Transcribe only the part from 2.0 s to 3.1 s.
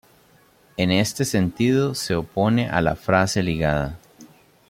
opone a la